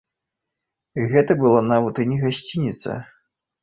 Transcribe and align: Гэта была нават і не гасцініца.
Гэта 1.13 1.37
была 1.43 1.61
нават 1.71 1.95
і 2.07 2.09
не 2.15 2.21
гасцініца. 2.27 3.01